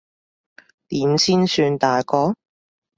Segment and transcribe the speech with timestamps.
[0.87, 2.33] 點先算大個？